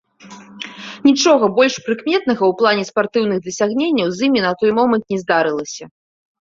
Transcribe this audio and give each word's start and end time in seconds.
Нічога 1.07 1.45
больш 1.59 1.75
прыкметнага 1.91 2.35
ў 2.47 2.53
плане 2.63 2.83
спартыўных 2.91 3.39
дасягненняў 3.51 4.07
з 4.11 4.17
імі 4.31 4.39
на 4.51 4.59
той 4.61 4.71
момант 4.83 5.03
не 5.15 5.19
здарылася. 5.25 5.85